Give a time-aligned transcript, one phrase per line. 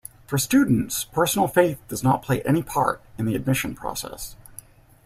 [0.25, 4.35] For students, personal faith does not play any part in the admission process.